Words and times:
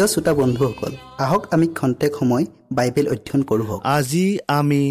প্ৰিয় 0.00 0.12
শ্ৰোতা 0.14 0.32
বন্ধুসকল 0.34 0.92
আহক 1.18 1.42
আমি 1.50 1.66
খন্তেক 1.78 2.12
সময় 2.18 2.44
বাইবেল 2.72 3.06
অধ্যয়ন 3.08 3.42
কৰোঁ 3.42 3.76
আজি 3.96 4.26
আমি 4.48 4.82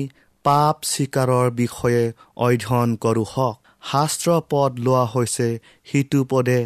পাপ 0.46 0.76
স্বীকাৰৰ 0.84 1.48
বিষয়ে 1.52 2.04
অধ্যয়ন 2.46 2.90
কৰোঁ 2.96 3.26
হওক। 3.34 3.56
শাস্ত্ৰ 3.92 4.28
পদ 4.50 4.72
লোৱা 4.80 5.04
হৈছে 5.14 5.48
সিটো 5.86 6.20
পদে 6.32 6.60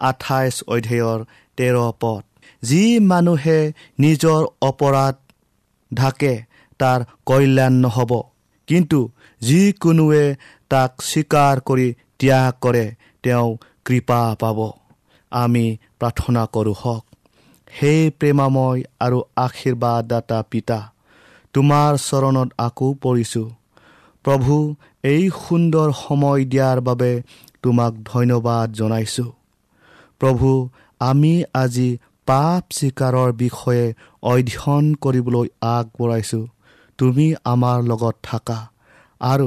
আঠাইছ 0.00 0.54
অধ্যায়ৰ 0.74 1.18
তেৰ 1.58 1.76
পদ। 2.00 2.22
যি 2.62 2.82
মানুহে 3.10 3.60
নিজৰ 4.00 4.40
অপৰাধ 4.62 5.14
ঢাকে 5.90 6.34
তাৰ 6.80 7.00
কল্যাণ 7.26 7.72
নহ'ব। 7.84 8.12
কিন্তু 8.68 9.00
যিকোনোৱে 9.40 10.26
তাক 10.70 10.92
স্বীকাৰ 11.02 11.54
কৰি 11.68 11.88
ত্যাগ 12.18 12.52
কৰে 12.60 12.86
তেওঁ 13.22 13.48
কৃপা 13.84 14.20
পাব। 14.40 14.58
আমি 15.32 15.66
প্ৰাৰ্থনা 16.00 16.42
কৰোঁ 16.54 16.78
হওক। 16.82 17.04
সেই 17.74 18.00
প্ৰেমাময় 18.18 18.80
আৰু 19.00 19.18
আশীৰ্বাদদাতা 19.36 20.38
পিতা 20.50 20.78
তোমাৰ 21.54 21.90
চৰণত 22.02 22.48
আকৌ 22.58 22.88
পৰিছোঁ। 23.02 23.48
প্ৰভু 24.24 24.54
এই 25.04 25.24
সুন্দৰ 25.40 25.88
সময় 25.98 26.42
দিয়াৰ 26.44 26.78
বাবে 26.80 27.10
তোমাক 27.62 27.92
ধন্যবাদ 28.04 28.66
জনাইছোঁ। 28.72 29.30
প্ৰভু 30.20 30.50
আমি 31.00 31.34
আজি 31.54 31.88
পাপ 32.28 32.62
স্বীকাৰৰ 32.78 33.30
বিষয়ে 33.32 33.84
অধ্যয়ন 34.22 34.84
কৰিবলৈ 35.02 35.48
আগবঢ়াইছোঁ। 35.70 36.44
তুমি 36.98 37.26
আমাৰ 37.44 37.78
লগত 37.82 38.14
থাকা 38.22 38.58
আৰু 39.20 39.46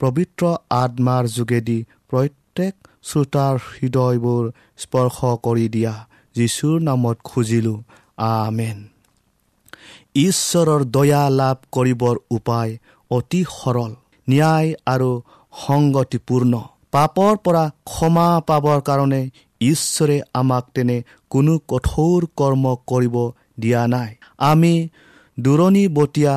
পবিত্ৰ 0.00 0.42
আত্মাৰ 0.82 1.24
যোগেদি 1.28 1.78
প্ৰত্যেক 2.10 2.74
শ্ৰোতাৰ 3.02 3.54
হৃদয়বোৰ 3.72 4.44
স্পৰ্শ 4.76 5.18
কৰি 5.46 5.66
দিয়া। 5.68 5.94
যীশুৰ 6.38 6.76
নামত 6.80 7.16
খুজিলোঁ। 7.28 7.78
আমেন। 8.26 8.78
ঈশ্বৰৰ 10.18 10.82
দয়া 10.94 11.22
লাভ 11.30 11.56
কৰিবৰ 11.74 12.16
উপায় 12.30 12.72
অতি 13.10 13.42
সৰল 13.50 13.92
ন্যায় 14.28 14.68
আৰু 14.86 15.10
সংগতিপূৰ্ণ। 15.56 16.52
পাপৰ 16.92 17.34
পৰা 17.44 17.64
ক্ষমা 17.90 18.28
পাবৰ 18.48 18.78
কাৰণে 18.88 19.22
ঈশ্বৰে 19.60 20.16
আমাক 20.34 20.64
তেনে 20.74 20.96
কোনো 21.30 21.52
কঠোৰ 21.70 22.26
কৰ্ম 22.36 22.64
কৰিব 22.90 23.16
দিয়া 23.62 23.82
নাই। 23.94 24.10
আমি 24.50 24.74
দূৰণিবতীয়া 25.38 26.34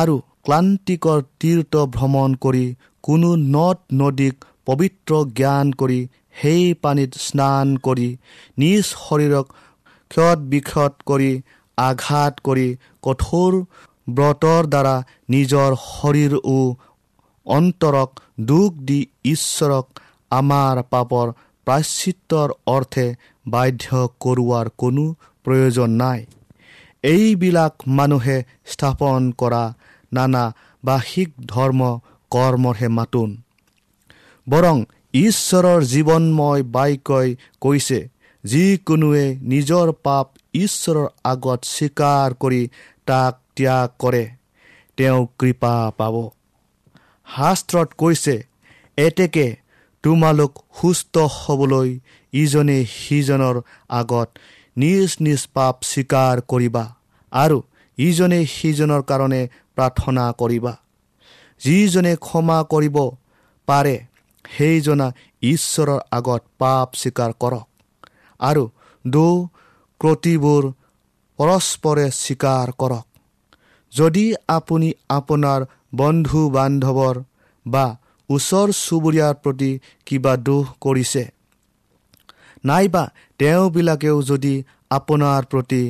আৰু 0.00 0.14
ক্লান্তিকৰ 0.44 1.18
তীৰ্থ 1.40 1.72
ভ্ৰমণ 1.96 2.30
কৰি 2.44 2.66
কোনো 3.06 3.28
নদ 3.54 3.78
নদীক 4.00 4.44
পবিত্ৰ 4.66 5.12
জ্ঞান 5.38 5.66
কৰি 5.80 6.00
সেই 6.34 6.62
পানীত 6.82 7.12
স্নান 7.26 7.66
কৰি 7.86 8.08
নিজ 8.58 8.84
শৰীৰক 8.96 9.46
ক্ষত 10.10 10.38
বিক্ষত 10.50 10.92
কৰি 11.06 11.32
আঘাত 11.78 12.34
কৰি 12.44 12.68
কঠোৰ 13.02 13.52
ব্ৰতৰ 14.08 14.62
দ্বাৰা 14.66 14.96
নিজৰ 15.30 15.70
শৰীৰ 15.84 16.32
ও 16.46 16.58
অন্তৰক 17.46 18.10
দুখ 18.40 18.70
দি 18.88 19.00
ঈশ্বৰক 19.24 19.86
আমাৰ 20.30 20.76
পাপৰ 20.90 21.26
প্ৰাশ্চিত্ৰৰ 21.66 22.50
অৰ্থে 22.66 23.06
বাধ্য 23.46 23.86
কৰোৱাৰ 24.20 24.66
কোনো 24.76 25.04
প্ৰয়োজন 25.44 25.90
নাই। 26.02 26.20
এইবিলাক 27.04 27.74
মানুহে 27.98 28.38
স্থাপন 28.66 29.20
কৰা 29.38 29.64
নানা 30.12 30.44
বাহিক 30.84 31.30
ধৰ্ম 31.46 31.80
কৰ্মৰহে 32.32 32.88
মাতোন। 32.88 33.30
বৰং 34.46 34.76
ঈশ্বৰৰ 35.14 35.80
জীৱনময় 35.92 36.62
বাক্যই 36.74 37.28
কৈছে 37.60 38.00
যিকোনোৱে 38.44 39.24
নিজৰ 39.52 39.86
পাপ 40.06 40.26
ঈশ্বৰৰ 40.54 41.06
আগত 41.24 41.60
স্বীকাৰ 41.64 42.28
কৰি 42.42 42.62
তাক 43.06 43.34
ত্যাগ 43.56 43.88
কৰে 43.98 44.24
তেওঁ 44.98 45.20
কৃপা 45.38 45.74
পাব। 45.98 46.14
শাস্ত্ৰত 47.28 47.88
কৈছে 48.00 48.36
এতেকে 48.98 49.46
তোমালোক 50.04 50.52
সুস্থ 50.80 51.14
হ'বলৈ 51.36 51.90
ইজনে 52.32 52.78
সিজনৰ 52.96 53.56
আগত 54.00 54.28
নিজ 54.76 55.10
নিজ 55.20 55.40
পাপ 55.54 55.74
স্বীকাৰ 55.82 56.36
কৰিবা 56.50 56.84
আৰু 57.32 57.58
ইজনে 57.98 58.40
সিজনৰ 58.46 59.02
কাৰণে 59.10 59.42
প্ৰাৰ্থনা 59.76 60.24
কৰিবা। 60.40 60.72
যিজনে 61.60 62.12
ক্ষমা 62.26 62.58
কৰিব 62.72 62.96
পাৰে 63.68 63.96
সেইজনা 64.44 65.06
ঈশ্বৰৰ 65.42 66.00
আগত 66.10 66.42
পাপ 66.58 66.88
স্বীকাৰ 66.94 67.30
কৰক। 67.42 67.66
আৰু 68.40 68.64
দৌ 69.04 69.32
ক্ৰতিবোৰ 70.00 70.64
পৰস্পৰে 71.38 72.06
স্বীকাৰ 72.16 72.72
কৰক। 72.78 73.06
যদি 73.92 74.24
আপুনি 74.48 74.88
আপোনাৰ 75.10 75.60
বন্ধু 75.94 76.40
বান্ধৱৰ 76.50 77.16
বা 77.66 77.86
ওচৰ 78.30 78.68
চুবুৰীয়াৰ 78.80 79.34
প্ৰতি 79.42 79.70
কিবা 80.06 80.32
দোষ 80.46 80.66
কৰিছে 80.80 81.24
নাইবা 82.64 83.04
তেওঁবিলাকেও 83.38 84.16
যদি 84.22 84.54
আপোনাৰ 84.90 85.40
প্ৰতি 85.44 85.82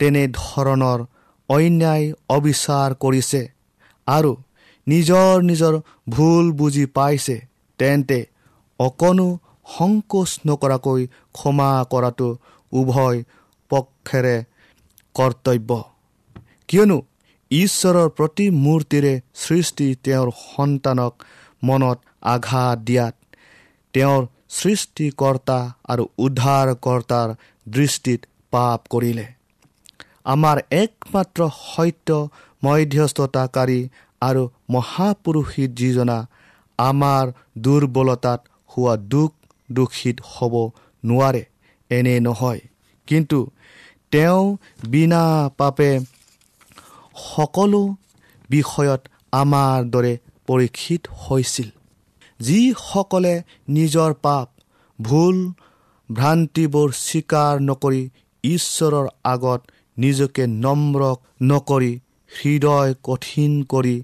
তেনেধৰণৰ 0.00 1.00
অন্যায় 1.48 2.06
অবিচাৰ 2.28 2.90
কৰিছে 2.94 3.42
আৰু 4.06 4.32
নিজৰ 4.86 5.32
নিজৰ 5.42 5.74
ভুল 6.08 6.44
বুজি 6.52 6.84
পাইছে 6.96 7.36
তেন্তে 7.78 8.18
অকণো 8.80 9.28
সংকোচ 9.66 10.30
নকৰাকৈ 10.46 11.02
ক্ষমা 11.36 11.70
কৰাটো 11.92 12.28
উভয় 12.72 13.18
পক্ষেৰে 13.70 14.36
কৰ্তব্য। 15.14 15.70
কিয়নো 16.68 16.98
ঈশ্বৰৰ 17.50 18.08
প্ৰতিমূৰ্তিৰে 18.18 19.12
সৃষ্টি 19.42 19.86
তেওঁৰ 20.04 20.28
সন্তানক 20.42 21.12
মনত 21.62 21.98
আঘাত 22.34 22.76
দিয়াত 22.88 23.14
তেওঁৰ 23.94 24.22
সৃষ্টিকৰ্তা 24.56 25.58
আৰু 25.92 26.04
উদ্ধাৰকৰ্তাৰ 26.18 27.28
দৃষ্টিত 27.66 28.20
পাপ 28.52 28.80
কৰিলে। 28.92 29.26
আমাৰ 30.34 30.56
একমাত্ৰ 30.74 31.40
সত্য 31.64 32.08
মধ্যস্থতাকাৰী 32.62 33.80
আৰু 34.22 34.42
মহাপুৰুষিত 34.74 35.70
যিজনা 35.80 36.18
আমাৰ 36.78 37.32
দুৰ্বলতাত 37.58 38.40
হোৱা 38.70 38.96
দুখ 38.96 39.32
দোষিত 39.72 40.16
হ'ব 40.20 40.54
নোৱাৰে। 41.04 41.44
এনে 41.90 42.20
নহয়। 42.20 42.60
কিন্তু 43.06 43.50
তেওঁ 44.10 44.56
বিনা 44.88 45.50
পাপে 45.58 46.00
সকলো 47.16 47.94
বিষয়ত 48.50 49.00
আমাৰ 49.32 49.84
দৰে 49.84 50.18
পৰীক্ষিত 50.46 51.02
হৈছিল। 51.22 51.68
যিসকলে 52.40 53.42
নিজৰ 53.68 54.12
পাপ 54.22 54.48
ভুল 54.98 55.52
ভ্ৰান্তিবোৰ 56.10 56.92
স্বীকাৰ 56.92 57.60
নকৰি 57.60 58.02
ঈশ্বৰৰ 58.44 59.06
আগত 59.24 59.60
নিজকে 59.98 60.46
নম্ৰ 60.46 61.00
নকৰি 61.42 61.92
হৃদয় 62.30 62.94
কঠিন 63.02 63.62
কৰি 63.62 64.02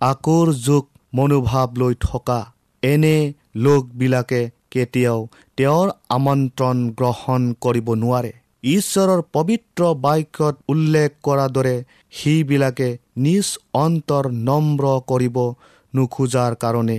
আকৰ 0.00 0.52
যোগ 0.52 0.84
মনোভাৱ 1.14 1.68
লৈ 1.80 1.94
থকা 2.00 2.40
এনে 2.82 3.16
লোকবিলাকে 3.64 4.40
কেতিয়াও 4.72 5.20
তেওঁৰ 5.58 5.88
আমন্ত্ৰণ 6.16 6.78
গ্ৰহণ 6.98 7.42
কৰিব 7.64 7.88
নোৱাৰে। 8.02 8.32
ঈশ্বৰৰ 8.70 9.20
পবিত্ৰ 9.36 9.82
বাক্যত 10.04 10.54
উল্লেখ 10.68 11.10
কৰাৰ 11.22 11.50
দৰে 11.56 11.76
সেইবিলাকে 12.12 12.88
নিজ 13.24 13.46
অন্তৰ 13.84 14.24
নম্ৰ 14.48 14.84
কৰিব 15.10 15.36
নোখোজাৰ 15.94 16.52
কাৰণে 16.62 16.98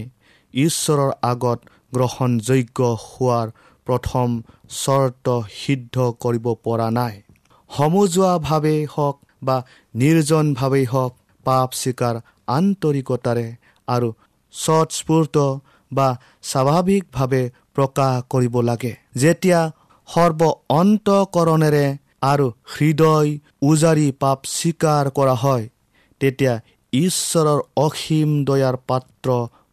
ঈশ্বৰৰ 0.53 1.11
আগত 1.31 1.59
গ্ৰহণযোগ্য 1.94 2.79
হোৱাৰ 3.03 3.47
প্ৰথম 3.88 4.27
চৰ্ত 4.75 5.27
সিদ্ধ 5.57 5.95
কৰিব 6.23 6.45
পৰা 6.65 6.88
নাই। 7.00 7.15
সমজুৱাভাৱেই 7.69 8.81
হওক 8.94 9.18
বা 9.44 9.57
নিৰ্জনভাৱেই 9.95 10.85
হওক 10.94 11.13
পাপ 11.45 11.69
স্বীকাৰ 11.81 12.15
আন্তৰিকতাৰে 12.56 13.47
আৰু 13.87 14.09
স্বস্ফূৰ্ত 14.53 15.35
বা 15.91 16.07
স্বাভাৱিকভাৱে 16.43 17.43
প্ৰকাশ 17.75 18.13
কৰিব 18.29 18.55
লাগে। 18.61 18.93
যেতিয়া 19.15 19.59
সৰ্ব 20.09 20.41
অন্তকৰণেৰে 20.69 21.85
আৰু 22.21 22.47
হৃদয় 22.73 23.29
উজাৰি 23.61 24.07
পাপ 24.19 24.39
স্বীকাৰ 24.49 25.05
কৰা 25.17 25.35
হয় 25.43 25.65
তেতিয়া 26.21 26.53
ঈশ্বৰৰ 26.93 27.59
অসীম 27.77 28.29
দয়াৰ 28.45 28.75
পাত্ৰ 28.89 29.29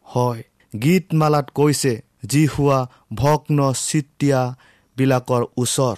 হয়। 0.07 0.41
গীতমালাত 0.73 1.47
কৈছে 1.55 1.93
যি 2.25 2.43
হোৱা 2.47 2.79
ভগ্ন 3.13 3.59
চিত্তিয়াবিলাকৰ 3.87 5.43
ওচৰ 5.57 5.97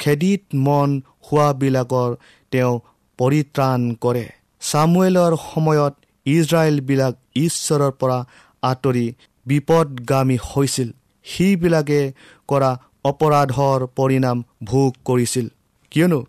খেদিত 0.00 0.42
মন 0.66 0.90
হোৱাবিলাকৰ 1.26 2.10
তেওঁ 2.52 2.74
পৰিত্ৰাণ 3.18 3.80
কৰে। 3.94 4.26
চামুৱেলৰ 4.60 5.32
সময়ত 5.44 5.94
ইজৰাইলবিলাক 6.26 7.14
ঈশ্বৰৰ 7.36 7.90
পৰা 7.90 8.18
আঁতৰি 8.62 9.06
বিপদগামী 9.46 10.38
হৈছিল। 10.50 10.88
সেইবিলাকে 11.26 12.00
কৰা 12.48 12.70
অপৰাধৰ 13.04 13.80
পৰিণাম 13.96 14.42
ভোগ 14.64 14.90
কৰিছিল। 15.04 15.46
কিয়নো 15.90 16.20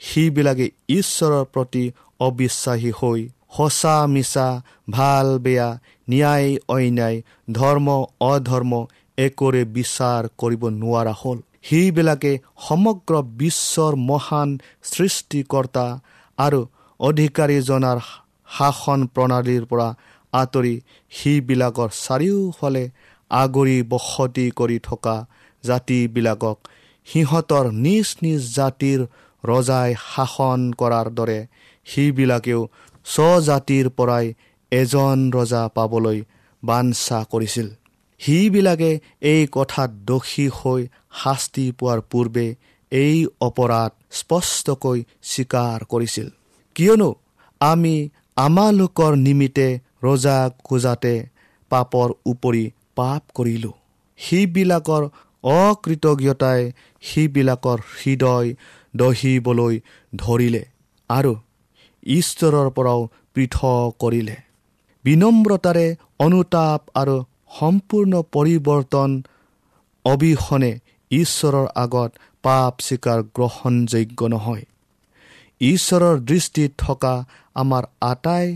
সেইবিলাকে 0.00 0.66
ঈশ্বৰৰ 0.88 1.44
প্ৰতি 1.44 1.84
অবিশ্বাসী 2.20 2.90
হৈ 2.90 3.20
সঁচা 3.56 3.96
মিছা 4.06 4.48
ভাল 4.90 5.38
বেয়া 5.38 5.68
ন্যায় 6.10 6.48
অন্যায় 6.68 7.18
ধৰ্ম 7.52 7.88
অধৰ্ম 8.20 8.72
একোৰে 9.18 9.62
বিচাৰ 9.64 10.22
কৰিব 10.38 10.62
নোৱাৰা 10.82 11.12
হ'ল। 11.12 11.38
সেইবিলাকে 11.62 12.32
সমগ্ৰ 12.68 13.14
বিশ্বৰ 13.38 13.92
মহান 14.10 14.48
সৃষ্টিকৰ্তা 14.82 15.86
আৰু 16.38 16.60
অধিকাৰীজনাৰ 17.00 17.98
শাসন 18.54 19.00
প্ৰণালীৰ 19.14 19.64
পৰা 19.70 19.88
আঁতৰি 20.32 20.74
সেইবিলাকৰ 21.12 21.90
চাৰিওফালে 22.04 22.84
আগৰি 23.30 23.78
বসতি 23.92 24.46
কৰি 24.58 24.78
থকা 24.88 25.16
জাতিবিলাকক 25.64 26.58
সিহঁতৰ 27.06 27.66
নিজ 27.86 28.08
নিজ 28.24 28.42
জাতিৰ 28.58 29.00
ৰজাই 29.44 29.90
শাসন 30.10 30.60
কৰাৰ 30.80 31.06
দৰে 31.18 31.40
সেইবিলাকেও 31.86 32.60
স্বজাতিৰ 33.06 33.86
পৰাই 33.98 34.26
এজন 34.72 35.18
ৰজা 35.36 35.62
পাবলৈ 35.76 36.18
বাঞ্ছা 36.62 37.18
কৰিছিল। 37.32 37.68
সিবিলাকে 38.20 38.90
এই 39.32 39.42
কথাত 39.56 39.90
দোষী 40.08 40.46
হৈ 40.58 40.82
শাস্তি 41.22 41.66
পোৱাৰ 41.78 42.00
পূৰ্বে 42.10 42.46
এই 42.92 43.16
অপৰাধ 43.48 43.90
স্পষ্টকৈ 44.18 44.98
স্বীকাৰ 45.30 45.78
কৰিছিল। 45.92 46.28
কিয়নো 46.76 47.10
আমি 47.60 47.94
আমালোকৰ 48.36 49.12
নিমিত্তে 49.16 49.68
ৰজা 50.02 50.36
খোজাতে 50.64 51.14
পাপৰ 51.70 52.08
উপৰি 52.26 52.64
পাপ 52.96 53.22
কৰিলোঁ। 53.34 53.74
সেইবিলাকৰ 54.18 55.02
অকৃতজ্ঞতাই 55.44 56.60
সেইবিলাকৰ 57.02 57.78
হৃদয় 57.98 58.48
দহিবলৈ 58.96 59.74
ধৰিলে 60.16 60.62
আৰু 61.10 61.32
ঈশ্বৰৰ 62.06 62.68
পৰাও 62.70 63.00
পৃথক 63.34 63.88
কৰিলে। 63.98 64.36
বিনম্ৰতাৰে 65.04 65.86
অনুতাপ 66.18 66.80
আৰু 66.94 67.16
সম্পূৰ্ণ 67.58 68.12
পৰিৱৰ্তন 68.34 69.10
অবিহনে 70.04 70.72
ঈশ্বৰৰ 71.10 71.66
আগত 71.74 72.10
পাপ 72.44 72.72
স্বীকাৰ 72.80 73.18
গ্ৰহণযোগ্য 73.36 74.20
নহয়। 74.28 74.64
ঈশ্বৰৰ 75.60 76.16
দৃষ্টিত 76.20 76.70
থকা 76.78 77.14
আমাৰ 77.56 77.82
আটাই 78.00 78.46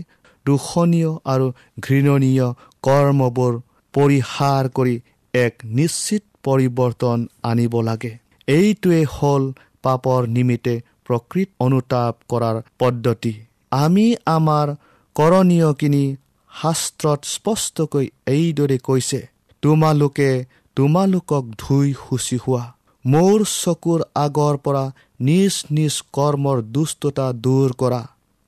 দূষণীয় 0.45 1.11
আৰু 1.25 1.47
ঘৃণনীয় 1.79 2.47
কৰ্মবোৰ 2.83 3.53
পৰিহাৰ 3.93 4.63
কৰি 4.69 4.95
এক 5.33 5.53
নিশ্চিত 5.79 6.23
পৰিৱৰ্তন 6.43 7.19
আনিব 7.43 7.73
লাগে। 7.81 8.13
এইটোৱে 8.47 9.01
হ'ল 9.15 9.43
পাপৰ 9.83 10.21
নিমিত্তে 10.27 10.75
প্ৰকৃত 11.05 11.49
অনুতাপ 11.59 12.13
কৰাৰ 12.29 12.57
পদ্ধতি। 12.79 13.33
আমি 13.71 14.05
আমাৰ 14.25 14.67
কৰণীয়খিনি 15.15 16.03
শাস্ত্ৰত 16.51 17.19
স্পষ্টকৈ 17.25 18.05
এইদৰে 18.27 18.77
কৈছে 18.77 19.19
তোমালোকে 19.63 20.29
তোমালোকক 20.77 21.45
ধুই 21.57 21.87
শুচি 22.01 22.37
হোৱা। 22.37 22.63
মোৰ 23.05 23.39
চকুৰ 23.53 23.99
আগৰ 24.15 24.55
পৰা 24.57 24.85
নিজ 25.19 25.53
নিজ 25.71 25.95
কৰ্মৰ 26.13 26.57
দুষ্টতা 26.75 27.27
দূৰ 27.43 27.69
কৰা। 27.77 28.01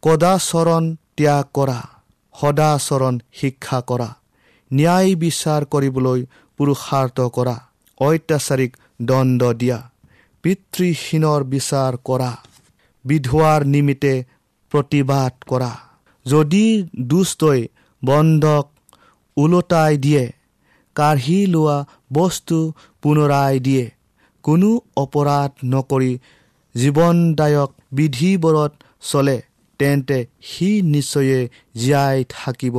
কদাচৰণ 0.04 0.86
ত্যাগ 1.18 1.46
কৰা 1.54 1.80
সদাচৰণ 2.36 3.16
শিক্ষা 3.40 3.80
কৰা 3.90 4.10
ন্যায় 4.72 5.16
বিচাৰ 5.24 5.62
কৰিবলৈ 5.74 6.20
পুৰুষাৰ্থ 6.60 7.18
কৰা 7.38 7.56
অত্যাচাৰীক 8.00 8.78
দণ্ড 9.10 9.42
দিয়া 9.62 9.80
পিতৃহীনৰ 10.44 11.42
বিচাৰ 11.54 11.98
কৰা 12.10 12.32
বিধোৱাৰ 13.06 13.66
নিমিত্তে 13.74 14.14
প্ৰতিবাদ 14.72 15.34
কৰা। 15.52 15.72
যদি 16.26 16.66
দুষ্টই 17.12 17.62
বন্ধক 18.04 18.66
ওলোটাই 19.38 19.94
দিয়ে 19.98 20.24
কাঢ়ি 20.96 21.40
লোৱা 21.54 21.78
বস্তু 22.14 22.58
পুনৰাই 23.02 23.56
দিয়ে 23.60 23.86
কোনো 24.44 24.70
অপৰাধ 25.04 25.52
নকৰি 25.74 26.12
জীৱনদায়ক 26.76 27.72
বিধিবোৰত 27.92 28.74
চলে। 29.12 29.38
তেন্তে 29.80 30.18
সি 30.50 30.70
নিশ্চয়ে 30.94 31.40
জীয়াই 31.76 32.18
থাকিব 32.30 32.78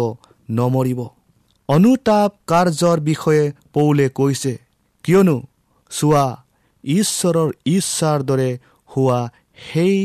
নমৰিব। 0.51 1.01
অনুতাপ 1.69 2.31
কাৰ্যৰ 2.51 2.99
বিষয়ে 3.09 3.45
পৌলে 3.75 4.07
কৈছে 4.19 4.53
কিয়নো 5.05 5.37
চোৱা 5.91 6.27
ঈশ্বৰৰ 6.85 7.51
ইচ্ছাৰ 7.67 8.19
দৰে 8.29 8.51
হোৱা 8.91 9.21
সেই 9.67 9.97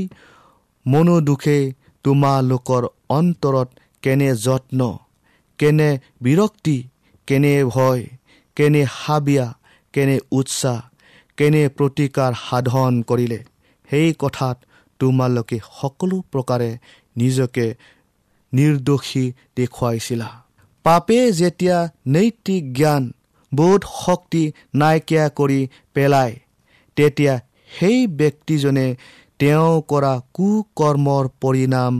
মনোদুখে 0.85 1.59
তোমালোকৰ 2.05 2.83
অন্তৰত 3.09 3.69
কেনে 4.01 4.29
যত্ন 4.45 4.79
কেনে 5.59 5.89
বিৰক্তি 6.21 6.77
কেনে 7.27 7.53
ভয় 7.65 8.03
কেনে 8.57 8.81
হাবিয়া 8.95 9.47
কেনে 9.93 10.17
উৎসাহ 10.31 10.79
কেনে 11.37 11.63
প্ৰতিকাৰ 11.77 12.31
সাধন 12.45 12.93
কৰিলে? 13.09 13.39
সেই 13.89 14.07
কথাত 14.19 14.57
তোমালোকে 14.99 15.57
সকলো 15.81 16.17
প্ৰকাৰে 16.31 16.71
নিজকে 17.15 17.65
নিৰ্দোষী 18.53 19.25
দেখুৱাইছিলা। 19.57 20.29
পাপে 20.85 21.19
যেতিয়া 21.31 21.77
নৈতিক 22.07 22.63
জ্ঞান 22.73 23.03
বোধ 23.51 23.81
শক্তি 24.05 24.43
নাইকিয়া 24.75 25.25
কৰি 25.39 25.61
পেলায় 25.93 26.33
তেতিয়া 26.97 27.33
সেই 27.75 27.99
ব্যক্তিজনে 28.19 28.87
তেওঁ 29.39 29.73
কৰা 29.91 30.13
কুকৰ্মৰ 30.33 31.25
পৰিণাম 31.41 31.93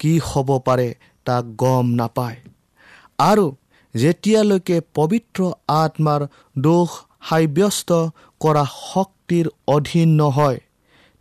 কি 0.00 0.12
হ'ব 0.28 0.48
পাৰে 0.66 0.88
তাক 1.26 1.44
গম 1.62 1.86
নাপায়। 1.94 2.38
আৰু 3.20 3.46
যেতিয়ালৈকে 3.94 4.76
পবিত্ৰ 4.94 5.40
আত্মাৰ 5.74 6.22
দোষ 6.58 6.90
সাব্যস্ত 7.28 7.90
কৰা 8.40 8.64
শক্তিৰ 8.72 9.46
অধীন 9.66 10.08
নহয় 10.20 10.58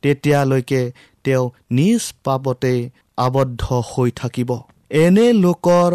তেতিয়ালৈকে 0.03 0.81
তেওঁ 1.25 1.45
নিজ 1.71 2.03
পাপতে 2.23 2.73
আবদ্ধ 3.17 3.63
হৈ 3.89 4.09
থাকিব। 4.11 4.51
এনে 5.03 5.27
লোকৰ 5.43 5.91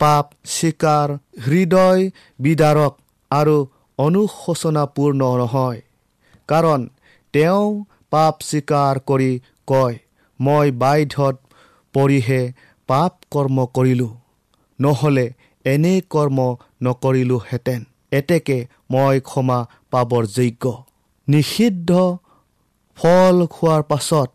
পাপ 0.00 0.26
স্বীকাৰ 0.54 1.08
হৃদয় 1.44 2.02
বিদাৰক 2.40 2.92
আৰু 3.30 3.56
অনুশোচনাপূৰ্ণ 3.98 5.20
নহয়। 5.40 5.80
কাৰণ 6.48 6.80
তেওঁ 7.34 7.64
পাপ 8.10 8.34
স্বীকাৰ 8.42 8.94
কৰি 9.08 9.32
কয় 9.66 9.96
মই 10.40 10.66
বাধ্যত 10.82 11.36
পৰিহে 11.94 12.42
পাপ 12.88 13.12
কৰ্ম 13.30 13.66
কৰিলোঁ। 13.76 14.12
নহ'লে 14.78 15.26
এনে 15.64 15.94
কৰ্ম 16.10 16.38
নকৰিলোহেঁতেন। 16.82 17.80
এতেকে 18.12 18.58
মই 18.90 19.16
ক্ষমা 19.20 19.58
পাবৰ 19.90 20.24
যোগ্য। 20.36 20.64
নিষিদ্ধ 21.28 21.90
ফল 22.98 23.36
খোৱাৰ 23.54 23.82
পাছত 23.82 24.28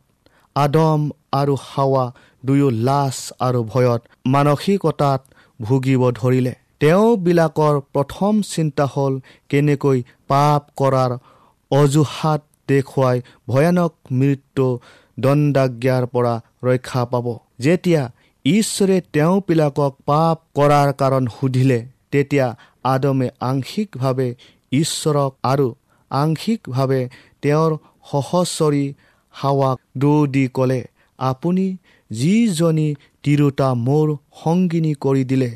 আদম 0.56 1.02
আৰু 1.32 1.54
হাৱা 1.68 2.06
দুয়ো 2.46 2.70
লাজ 2.88 3.18
আৰু 3.48 3.60
ভয়ত 3.64 4.02
মানসিকতাত 4.26 5.22
ভুগিব 5.60 6.02
ধৰিলে। 6.20 6.54
তেওঁবিলাকৰ 6.80 7.76
প্ৰথম 7.94 8.34
চিন্তা 8.54 8.86
হ'ল 8.94 9.14
কেনেকৈ 9.50 10.00
পাপ 10.28 10.62
কৰাৰ 10.80 11.12
অজুহাত 11.72 12.42
দেখুৱাই 12.68 13.18
ভয়ানক 13.48 13.94
মৃত্যু 14.20 14.68
দণ্ডাজ্ঞাৰ 15.20 16.04
পৰা 16.14 16.34
ৰক্ষা 16.64 17.04
পাব। 17.12 17.28
যেতিয়া 17.60 18.04
ঈশ্বৰে 18.46 18.98
তেওঁবিলাকক 19.14 19.94
পাপ 20.06 20.38
কৰাৰ 20.58 20.90
কাৰণ 21.02 21.24
সুধিলে 21.36 21.80
তেতিয়া 22.12 22.48
আদমে 22.84 23.28
আংশিকভাৱে 23.50 24.30
ঈশ্বৰক 24.72 25.32
আৰু 25.44 25.68
আংশিকভাৱে 26.12 27.02
তেওঁৰ 27.42 27.72
সহচৰী 28.12 28.86
হাৱাক 29.34 29.78
দৌ 29.98 30.14
দি 30.34 30.44
ক'লে 30.54 30.82
আপুনি 31.20 31.66
যিজনী 32.12 32.88
তিৰোতা 33.24 33.68
মোৰ 33.82 34.08
সংগিনী 34.44 34.94
কৰি 35.04 35.24
দিলে 35.32 35.52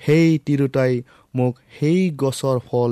সেই 0.00 0.28
তিৰোতাই 0.46 0.92
মোক 1.34 1.54
সেই 1.76 2.00
গছৰ 2.20 2.58
ফল 2.66 2.90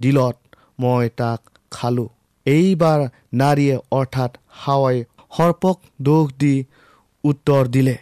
দিলত 0.00 0.36
মই 0.80 1.04
তাক 1.18 1.40
খালোঁ। 1.70 2.08
এইবাৰ 2.46 3.00
নাৰীয়ে 3.40 3.76
অৰ্থাৎ 3.92 4.32
হাৱাই 4.60 4.96
সৰ্পক 5.36 5.76
দোষ 6.02 6.26
দি 6.40 6.54
উত্তৰ 7.24 7.62
দিলে। 7.68 7.96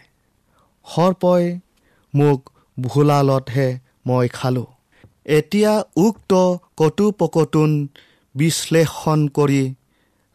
সৰ্পই 0.87 1.43
মোক 2.13 2.39
ভোলালতহে 2.77 3.67
মই 4.07 4.27
খালোঁ। 4.33 4.67
এতিয়া 5.37 5.73
উক্ত 5.97 6.31
কটুপকটুন 6.77 7.71
বিশ্লেষণ 8.35 9.19
কৰি 9.37 9.61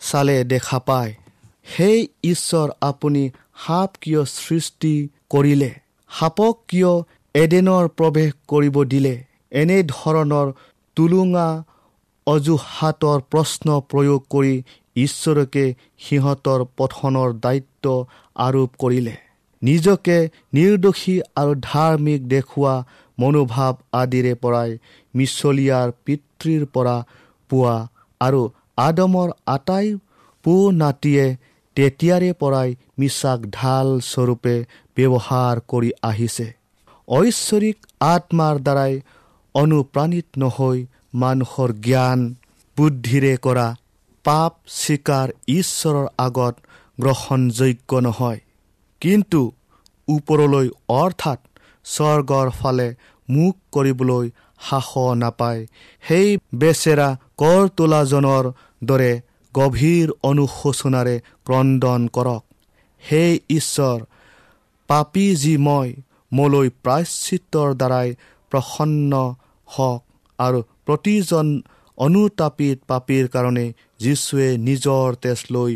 চালে 0.01 0.37
দেখা 0.45 0.79
পায়। 0.87 1.13
সেই 1.67 1.99
ঈশ্বৰ 2.25 2.69
আপুনি 2.81 3.23
সাপ 3.67 3.91
কিয় 4.01 4.25
সৃষ্টি 4.25 4.95
কৰিলে? 5.31 5.71
সাপক 6.11 6.55
কিয় 6.69 6.93
এডেনৰ 7.35 7.89
প্ৰৱেশ 7.99 8.31
কৰিব 8.49 8.85
দিলে? 8.85 9.15
এনেধৰণৰ 9.53 10.49
টুলুঙা 10.97 11.49
অজুহাতৰ 12.27 13.19
প্ৰশ্ন 13.31 13.81
প্ৰয়োগ 13.91 14.21
কৰি 14.31 14.55
ঈশ্বৰকে 14.97 15.65
সিহঁতৰ 15.99 16.61
পঠনৰ 16.77 17.29
দায়িত্ব 17.45 17.85
আৰোপ 18.37 18.71
কৰিলে। 18.79 19.15
নিজকে 19.63 20.17
নিৰ্দোষী 20.55 21.17
আৰু 21.37 21.53
ধাৰ্মিক 21.63 22.21
দেখুওৱা 22.29 22.75
মনোভাৱ 23.19 23.75
আদিৰে 23.93 24.35
পৰাই 24.35 24.71
মিছলীয়াৰ 25.15 25.89
পিতৃৰ 26.05 26.63
পৰা 26.75 26.97
পোৱা 27.51 27.77
আৰু 28.21 28.43
আদমৰ 28.77 29.29
আটাই 29.47 29.87
পো 30.45 30.55
নাতিয়ে 30.73 31.27
তেতিয়াৰে 31.77 32.31
পৰাই 32.41 32.69
মিছাক 32.99 33.41
ঢাল 33.59 33.89
স্বৰূপে 34.11 34.55
ব্যৱহাৰ 34.97 35.57
কৰি 35.73 35.91
আহিছে। 36.03 36.49
ঐশ্বৰিক 37.09 37.77
আত্মাৰ 38.07 38.57
দ্বাৰাই 38.67 38.93
অনুপ্ৰাণিত 39.55 40.29
নহৈ 40.43 40.79
মানুহৰ 41.15 41.71
জ্ঞান 41.87 42.21
বুদ্ধিৰে 42.77 43.33
কৰা 43.47 43.69
পাপ 44.25 44.53
স্বীকাৰ 44.81 45.29
ঈশ্বৰৰ 45.59 46.07
আগত 46.19 46.55
গ্ৰহণযোগ্য 46.99 47.91
নহয়। 48.07 48.41
কিন্তু 49.03 49.41
ওপৰলৈ 50.09 50.67
অৰ্থাৎ 51.01 51.41
স্বৰ্গৰ 51.87 52.49
ফালে 52.51 52.89
মুখ 53.29 53.55
কৰিবলৈ 53.73 54.27
সাহ 54.69 54.89
নাপায়। 55.15 55.61
সেই 56.05 56.29
বেচেৰা 56.55 57.09
কৰ 57.43 57.63
তোলাজনৰ 57.77 58.45
দৰে 58.85 59.13
গভীৰ 59.55 60.09
অনুশোচনাৰে 60.23 61.17
ক্ৰদন 61.47 62.01
কৰক। 62.17 62.43
সেই 63.03 63.33
ঈশ্বৰ 63.59 63.99
পাপী 64.89 65.27
যি 65.37 65.55
মই 65.67 65.89
মোলৈ 66.33 66.69
প্ৰায়চিত্ৰৰ 66.85 67.71
দ্বাৰাই 67.81 68.09
প্ৰসন্ন 68.53 69.13
হওক 69.69 70.01
আৰু 70.39 70.61
প্ৰতিজন 70.87 71.47
অনুতাপিত 71.99 72.79
পাপীৰ 72.91 73.25
কাৰণে 73.35 73.67
যীশুৱে 73.99 74.49
নিজৰ 74.69 75.07
তেজ 75.23 75.41
লৈ 75.55 75.73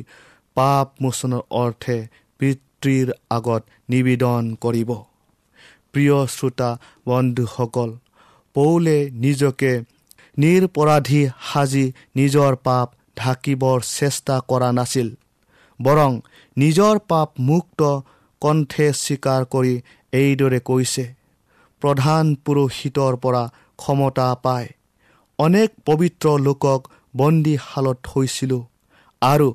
পাপ 0.56 0.86
মোচনৰ 1.02 1.42
অৰ্থে 1.62 1.98
পিতৃৰ 2.40 3.08
আগত 3.30 3.62
নিবেদন 3.88 4.42
কৰিব। 4.60 4.90
প্ৰিয় 5.92 6.16
শ্ৰোতা 6.26 6.70
বন্ধুসকল 7.06 7.90
পৌলে 8.56 8.98
নিজকে 9.24 9.72
নিৰপৰাধী 10.38 11.22
সাজি 11.48 11.86
নিজৰ 12.16 12.52
পাপ 12.66 12.88
ঢাকিবৰ 13.16 13.78
চেষ্টা 13.90 14.36
কৰা 14.50 14.70
নাছিল 14.72 15.08
বৰং 15.80 16.12
নিজৰ 16.56 16.94
পাপ 17.08 17.28
মুক্ত 17.48 17.80
কণ্ঠে 18.42 18.86
স্বীকাৰ 19.02 19.42
কৰি 19.52 19.74
এইদৰে 20.12 20.60
কৈছে 20.60 21.04
প্ৰধান 21.82 22.24
পুৰোহিতৰ 22.44 23.12
পৰা 23.22 23.42
ক্ষমতা 23.78 24.28
পায়। 24.44 24.68
অনেক 25.38 25.68
পবিত্ৰ 25.86 26.26
লোকক 26.38 26.80
বন্দীশালত 27.16 27.98
থৈছিলোঁ 28.04 28.62
আৰু 29.22 29.48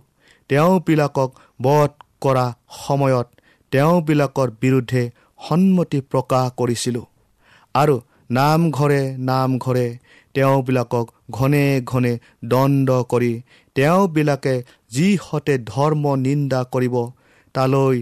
তেওঁবিলাকক 0.49 1.29
বধ 1.59 1.91
কৰা 2.21 2.45
সময়ত 2.77 3.27
তেওঁবিলাকৰ 3.71 4.49
বিৰুদ্ধে 4.61 5.03
সন্মতি 5.39 5.99
প্ৰকাশ 6.11 6.45
কৰিছিলোঁ 6.57 7.05
আৰু 7.75 7.95
নামঘৰে 8.31 9.01
নামঘৰে 9.29 9.87
তেওঁবিলাকক 10.35 11.05
ঘনে 11.31 11.65
ঘনে 11.85 12.13
দণ্ড 12.45 12.89
কৰি 13.11 13.33
তেওঁবিলাকে 13.75 14.55
যিহঁতে 14.89 15.53
ধৰ্ম 15.65 16.03
নিন্দা 16.17 16.61
কৰিব 16.73 16.95
তালৈ 17.55 17.97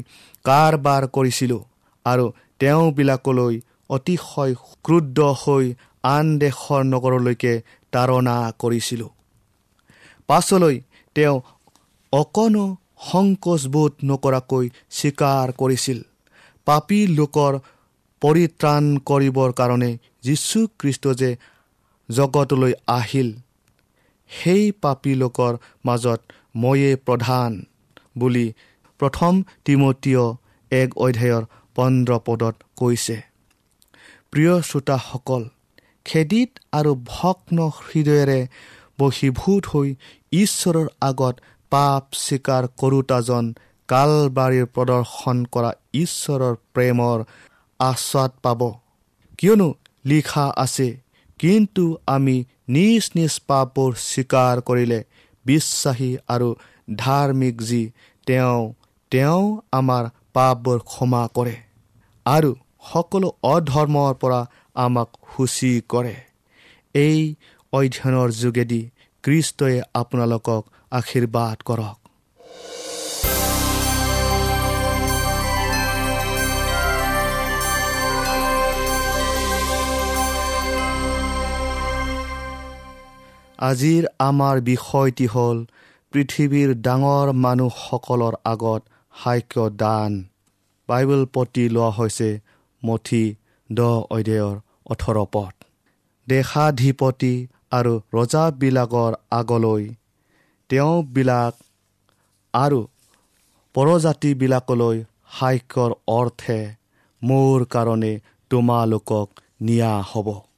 কাৰবাৰ 0.45 1.03
কৰিছিলোঁ 1.15 1.62
আৰু 2.05 2.25
তেওঁবিলাকলৈ 2.59 3.55
অতিশয় 3.89 4.53
ক্ৰুদ্ধ 4.83 5.19
হৈ 5.41 5.65
আন 6.07 6.25
দেশৰ 6.39 6.81
নগৰলৈকে 6.83 7.53
তাৰণা 7.93 8.36
কৰিছিলোঁ। 8.59 9.09
পাছলৈ 10.29 10.75
তেওঁ 11.15 11.36
অকণো 12.13 12.65
সংকোচবোধ 13.01 13.91
নকৰাকৈ 14.03 14.65
স্বীকাৰ 14.98 15.48
কৰিছিল। 15.57 16.00
পাপী 16.67 17.00
লোকৰ 17.17 17.53
পৰিত্ৰাণ 18.21 18.83
কৰিবৰ 19.09 19.50
কাৰণে 19.59 19.91
যীশুখ্ৰীষ্ট 20.24 21.03
যে 21.21 21.29
জগতলৈ 22.10 22.74
আহিল। 22.98 23.30
সেই 24.32 24.63
পাপী 24.82 25.13
লোকৰ 25.22 25.54
মাজত 25.86 26.22
ময়ে 26.56 26.92
প্ৰধান 27.08 27.51
বুলি 28.18 28.48
প্ৰথম 29.00 29.34
তিমতীয় 29.66 30.24
এক 30.72 30.89
অধ্যায়ৰ 31.06 31.44
পোন্ধৰ 31.75 32.20
পদত 32.28 32.56
কৈছে। 32.75 33.18
প্ৰিয় 34.32 34.54
শ্ৰোতাসকল 34.62 35.44
খেদিত 36.06 36.51
আৰু 36.72 36.92
ভগ্ন 37.13 37.58
হৃদয়েৰে 37.80 38.39
বশীভূত 39.00 39.63
হৈ 39.72 39.89
ঈশ্বৰৰ 40.34 40.88
আগত 41.01 41.36
পাপ 41.72 42.04
স্বীকাৰ 42.20 42.63
কৰোতাজন 42.80 43.46
কালবাৰীৰ 43.89 44.68
প্ৰদৰ্শন 44.75 45.38
কৰা 45.54 45.72
ঈশ্বৰৰ 46.04 46.54
প্ৰেমৰ 46.74 47.18
আশ্বাদ 47.80 48.32
পাব। 48.44 48.62
কিয়নো 49.38 49.68
লিখা 50.06 50.46
আছে 50.58 50.88
কিন্তু 51.39 51.86
আমি 52.08 52.36
নিজ 52.69 53.03
নিজ 53.15 53.34
পাপবোৰ 53.48 53.91
স্বীকাৰ 54.03 54.62
কৰিলে 54.62 55.00
বিশ্বাসী 55.46 56.12
আৰু 56.27 56.50
ধাৰ্মিক 56.96 57.62
যি 57.62 57.84
তেওঁ 58.27 58.74
তেওঁ 59.12 59.43
আমাৰ 59.72 60.10
পাপবোৰ 60.34 60.79
ক্ষমা 60.86 61.24
কৰে 61.34 61.55
আৰু 62.25 62.51
সকলো 62.91 63.29
অধৰ্মৰ 63.43 64.13
পৰা 64.13 64.41
আমাক 64.75 65.10
সূচী 65.31 65.72
কৰে। 65.89 66.15
এই 66.96 67.19
অধ্যয়নৰ 67.74 68.29
যোগেদি 68.31 68.81
কৃষ্টই 69.24 69.81
আপোনালোকক 69.93 70.63
আশীৰ্বাদ 70.91 71.58
কৰক। 71.65 72.09
আজিৰ 83.60 84.06
আমাৰ 84.20 84.60
বিষয়টি 84.62 85.25
হ'ল 85.28 85.58
পৃথিৱীৰ 86.13 86.70
ডাঙৰ 86.82 87.32
মানুহসকলৰ 87.36 88.36
আগত 88.46 88.82
সাক্য 89.24 89.66
দান 89.75 90.12
বাইবেল 90.89 91.25
পতি 91.34 91.66
লোৱা 91.70 91.89
হৈছে 91.89 92.30
মঠি 92.84 93.24
দহ 93.70 93.96
অধ্যায়ৰ 94.10 94.56
ওঠৰ 94.86 95.18
পথ 95.34 95.54
দেশাধিপতি 96.28 97.34
আৰু 97.72 97.94
ৰজাবিলাকৰ 98.13 99.13
আগলৈ 99.32 99.84
তেওঁবিলাক 100.70 101.54
আৰু 102.54 102.80
পৰজাতিবিলাকলৈ 103.75 104.98
সাক্যৰ 105.39 105.92
অৰ্থে 106.08 106.60
মোৰ 107.22 107.66
কাৰণে 107.66 108.13
তোমালোকক 108.51 109.28
নিয়া 109.62 109.94
হ'ব। 110.12 110.49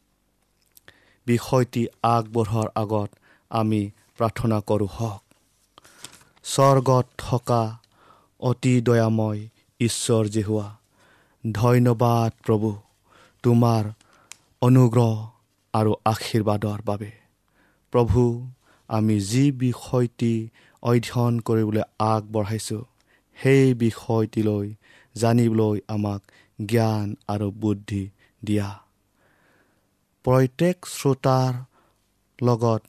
বিষয়টি 1.25 1.87
আগবঢ়োৱাৰ 2.03 2.67
আগত 2.75 3.09
আমি 3.51 3.89
প্ৰাৰ্থনা 4.17 4.59
কৰোঁ 4.59 4.87
হওক। 4.87 5.21
স্বৰ্গত 6.43 7.05
থকা 7.17 7.79
অতি 8.39 8.81
দয়াময় 8.81 9.47
ঈশ্বৰ 9.79 10.25
জেহুৱা 10.27 10.75
ধন্যবাদ 11.51 12.31
প্ৰভু 12.45 12.75
তোমাৰ 13.43 13.83
অনুগ্ৰহ 14.61 15.27
আৰু 15.73 15.91
আশীৰ্বাদৰ 16.05 16.79
বাবে। 16.85 17.11
প্ৰভু 17.91 18.47
আমি 18.89 19.19
যি 19.19 19.51
বিষয়টি 19.51 20.49
অধ্যয়ন 20.83 21.39
কৰিবলৈ 21.39 21.81
আগবঢ়াইছোঁ 21.99 22.83
সেই 23.35 23.73
বিষয়টিলৈ 23.73 24.73
জানিবলৈ 25.15 25.79
আমাক 25.87 26.21
জ্ঞান 26.65 27.15
আৰু 27.27 27.51
বুদ্ধি 27.51 28.09
দিয়া। 28.43 28.80
প্ৰত্যেক 30.25 30.85
শ্ৰোতাৰ 30.85 31.53
লগত 32.45 32.81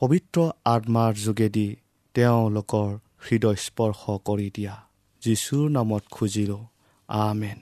পবিত্ৰ 0.00 0.42
আত্মাৰ 0.64 1.14
যোগেদি 1.14 1.76
তেওঁলোকৰ 2.14 2.90
হৃদয় 3.26 3.56
স্পৰ্শ 3.56 4.00
কৰি 4.24 4.50
দিয়া। 4.56 4.74
যীশুৰ 5.22 5.70
নামত 5.70 6.04
খুজিলোঁ 6.10 6.64
আমেন। 7.08 7.58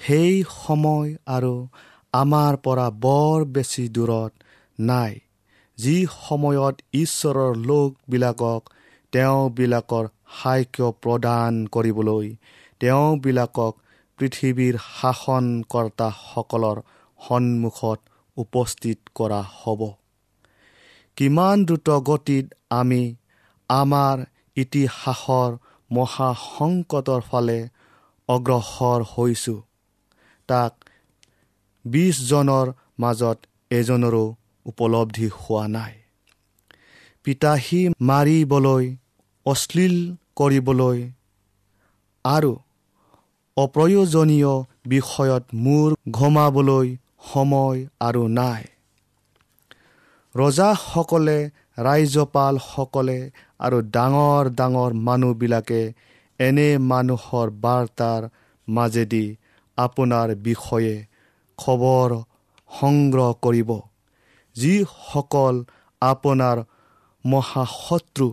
সেই 0.00 0.44
সময় 0.64 1.14
আৰু 1.26 1.66
আমাৰ 2.12 2.56
পৰা 2.56 2.90
বৰ 2.90 3.44
বেছি 3.44 3.88
দূৰত 3.88 4.32
নাই 4.80 5.12
যি 5.78 6.06
সময়ত 6.26 6.76
ঈশ্বৰৰ 6.92 7.56
লোকবিলাকক 7.56 8.62
তেওঁবিলাকৰ 9.12 10.04
সাক্য 10.42 10.92
প্ৰদান 11.02 11.52
কৰিবলৈ 11.66 12.26
তেওঁবিলাকক 12.80 13.74
পৃথিৱীৰ 14.18 14.74
শাসনকৰ্তাসকলৰ 15.00 16.78
সন্মুখত 17.20 17.98
উপস্থিত 18.36 18.98
কৰা 19.14 19.40
হ'ব। 19.54 19.80
কিমান 21.16 21.56
দ্ৰুত 21.66 21.88
গতিত 22.08 22.46
আমি 22.70 23.02
আমাৰ 23.70 24.16
ইতিহাসৰ 24.56 25.50
মহাসংকটৰ 25.90 27.20
ফালে 27.30 27.58
অগ্ৰসৰ 28.28 29.00
হৈছোঁ 29.12 29.60
তাক 30.48 30.72
বিছজনৰ 31.84 32.66
মাজত 33.02 33.38
এজনৰো 33.70 34.24
উপলব্ধি 34.66 35.28
হোৱা 35.38 35.64
নাই। 35.68 35.94
পিতাহী 37.24 37.80
মাৰিবলৈ 38.08 38.84
অশ্লীল 39.46 39.96
কৰিবলৈ 40.38 40.98
আৰু 42.24 42.52
অপ্ৰয়োজনীয় 43.56 44.52
বিষয়ত 44.86 45.44
মূৰ 45.64 45.88
ঘমাবলৈ 46.10 46.88
সময় 47.22 47.78
আৰু 48.00 48.22
নাই। 48.30 48.62
ৰজাসকলে 50.34 51.38
ৰাজ্যপালসকলে 51.78 53.18
আৰু 53.60 53.78
ডাঙৰ 53.90 54.44
ডাঙৰ 54.54 54.90
মানুহবিলাকে 55.06 55.82
এনে 56.40 56.68
মানুহৰ 56.86 57.46
বাৰ্তাৰ 57.62 58.22
মাজেদি 58.68 59.26
আপোনাৰ 59.78 60.28
বিষয়ে 60.42 60.94
খবৰ 61.58 62.10
সংগ্ৰহ 62.70 63.30
কৰিব 63.42 63.70
যিসকল 64.56 65.56
আপোনাৰ 66.02 66.58
মহাশত্ৰু 67.24 68.28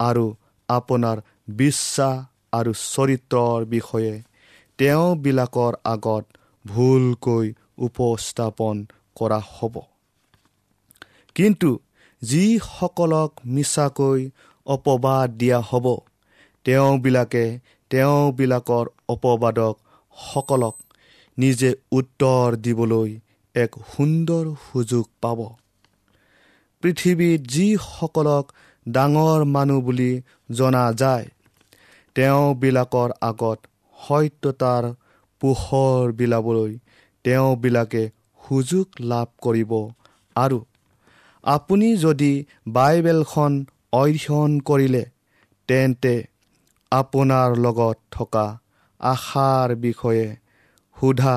আৰু 0.00 0.26
আপোনাৰ 0.68 1.18
বিশ্বাস 1.56 2.16
আৰু 2.52 2.72
চৰিত্ৰৰ 2.84 3.60
বিষয়ে 3.66 4.14
তেওঁবিলাকৰ 4.78 5.72
আগত 5.84 6.24
ভুলকৈ 6.64 7.46
উপস্থাপন 7.78 8.86
কৰা 9.14 9.40
হ'ব। 9.50 9.80
কিন্তু 11.34 11.78
যিসকলক 12.22 13.32
মিছাকৈ 13.46 14.30
অপবাদ 14.66 15.30
দিয়া 15.30 15.60
হ'ব 15.60 15.86
তেওঁবিলাকে 16.64 17.58
তেওঁবিলাকৰ 17.90 18.86
অপবাদক 19.08 19.74
সকলক 20.16 20.76
নিজে 21.38 21.74
উত্তৰ 21.92 22.56
দিবলৈ 22.56 23.10
এক 23.54 23.70
সুন্দৰ 23.96 24.44
সুযোগ 24.72 25.04
পাব। 25.20 25.38
পৃথিৱীত 26.82 27.40
যিসকলক 27.40 28.52
ডাঙৰ 28.88 29.44
মানুহ 29.44 29.80
বুলি 29.80 30.22
জনা 30.50 30.92
যায় 30.92 31.26
তেওঁবিলাকৰ 32.14 33.10
আগত 33.20 33.58
সত্যতাৰ 34.08 34.84
পোহৰ 35.40 36.12
বিলাবলৈ 36.12 36.78
তেওঁবিলাকে 37.24 38.02
সুযোগ 38.42 38.86
লাভ 39.10 39.28
কৰিব। 39.42 39.72
আৰু 40.36 40.58
আপুনি 41.44 41.88
যদি 41.96 42.32
বাইবেলখন 42.74 43.52
অধ্যয়ন 43.92 44.52
কৰিলে 44.68 45.02
তেন্তে 45.68 46.14
আপোনাৰ 46.92 47.48
লগত 47.58 47.98
থকা 48.10 48.46
আশাৰ 49.00 49.74
বিষয়ে 49.84 50.26
সোধা 50.96 51.36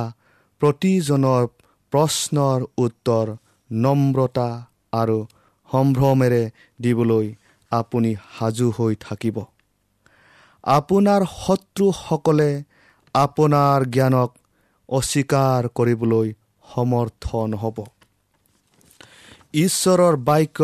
প্ৰতিজনৰ 0.62 1.43
প্ৰশ্নৰ 1.93 2.60
উত্তৰ 2.78 3.28
নম্ৰতা 3.69 4.50
আৰু 4.93 5.17
সম্ভ্ৰমেৰে 5.69 6.43
দিবলৈ 6.80 7.28
আপুনি 7.71 8.12
সাজু 8.34 8.67
হৈ 8.78 8.93
থাকিব। 9.02 9.38
আপোনাৰ 10.63 11.21
শত্ৰুসকলে 11.36 12.50
আপোনাৰ 13.15 13.80
জ্ঞানক 13.95 14.30
অস্বীকাৰ 14.89 15.62
কৰিবলৈ 15.78 16.28
সমৰ্থ 16.65 17.26
নহ'ব। 17.47 17.78
ঈশ্বৰৰ 19.54 20.15
বাক্য 20.28 20.60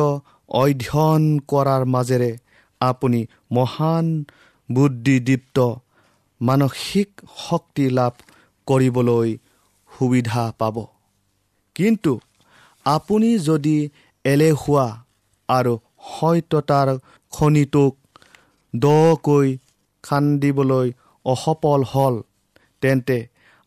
অধ্যয়ন 0.50 1.24
কৰাৰ 1.48 1.84
মাজেৰে 1.86 2.32
আপুনি 2.82 3.22
মহান 3.52 4.06
বুদ্ধিদীপ্ত 4.70 5.58
মানসিক 6.42 7.10
শক্তি 7.38 7.86
লাভ 7.90 8.14
কৰিবলৈ 8.68 9.30
সুবিধা 9.92 10.44
পাব। 10.60 10.78
কিন্তু 11.76 12.14
আপুনি 12.86 13.30
যদি 13.40 13.78
এলেহুৱা 14.26 14.88
আৰু 15.50 15.74
সত্যতাৰ 16.10 16.88
খনিটোক 17.34 17.94
দকৈ 18.74 19.48
খান্দিবলৈ 20.04 20.88
অসফল 21.26 21.82
হ'ল 21.84 22.16
তেন্তে 22.82 23.18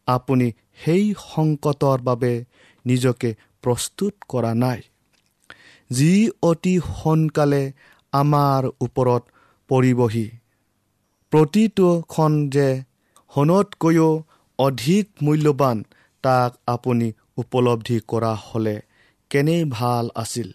আপুনি 0.07 0.53
সেই 0.85 1.15
সংকটৰ 1.33 1.99
বাবে 2.03 2.45
নিজকে 2.85 3.35
প্ৰস্তুত 3.63 4.15
কৰা 4.29 4.55
নাই। 4.55 4.81
যি 5.91 6.31
অতি 6.43 6.75
সোনকালে 6.79 7.73
আমাৰ 8.13 8.63
ওপৰত 8.81 9.23
পৰিবহি। 9.69 10.27
প্ৰতিটোখন 11.31 12.51
যে 12.51 12.69
সোণতকৈও 13.35 14.23
অধিক 14.59 15.07
মূল্যৱান 15.23 15.85
তাক 16.23 16.51
আপুনি 16.67 17.13
উপলব্ধি 17.37 18.01
কৰা 18.09 18.37
হ'লে 18.43 18.77
কেনে 19.31 19.65
ভাল 19.71 20.11
আছিল। 20.15 20.49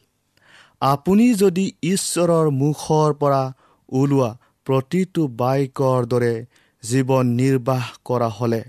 আপুনি 0.82 1.34
যদি 1.34 1.66
ঈশ্বৰৰ 1.84 2.48
মুখৰ 2.50 3.10
পৰা 3.14 3.44
ওলোৱা 3.90 4.30
প্ৰতিটো 4.68 5.28
বাইকৰ 5.28 6.06
দৰে 6.06 6.46
জীৱন 6.84 7.26
নিৰ্বাহ 7.26 7.84
কৰা 8.06 8.28
হ'লে 8.28 8.62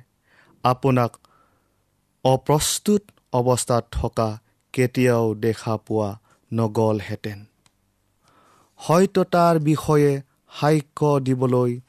আপোনাক 0.64 1.16
অপ্ৰস্তুত 2.24 3.02
অৱস্থাত 3.32 3.84
থকা 3.92 4.38
কেতিয়াও 4.72 5.34
দেখা 5.34 5.76
পোৱা 5.76 6.18
নগ'লহেঁতেন। 6.52 7.44
সত্যতাৰ 8.80 9.58
বিষয়ে 9.58 10.20
সাক্ষ্য 10.60 11.20
দিবলৈ 11.20 11.80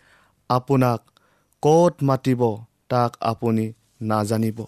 আপোনাক 0.50 1.02
ক'ত 1.62 1.94
মাতিব 2.04 2.58
তাক 2.90 3.18
আপুনি 3.22 3.74
নাজানিব। 4.02 4.66